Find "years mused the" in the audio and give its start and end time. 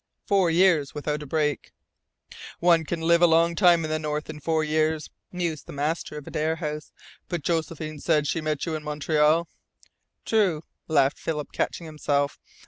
4.63-5.73